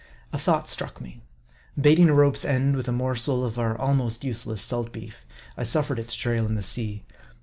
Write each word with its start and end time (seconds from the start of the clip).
A 0.33 0.39
thought 0.39 0.67
struck 0.67 0.99
me. 0.99 1.21
Baiting 1.79 2.09
a 2.09 2.13
rope's 2.15 2.43
end 2.43 2.75
with 2.75 2.87
a 2.87 2.91
mor 2.91 3.15
sel 3.15 3.43
of 3.43 3.59
our 3.59 3.77
almost 3.77 4.23
useless 4.23 4.63
salt 4.63 4.91
beef, 4.91 5.27
I 5.55 5.61
suffered 5.61 5.99
it 5.99 6.07
to 6.07 6.17
trail 6.17 6.47
in 6.47 6.55
the 6.55 6.63
sea. 6.63 7.03